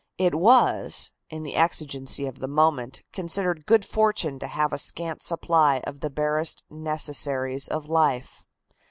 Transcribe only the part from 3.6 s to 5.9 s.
good fortune to have a scant supply